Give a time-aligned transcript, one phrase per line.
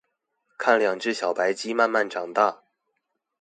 [0.57, 2.63] 看兩隻小白雞慢慢長大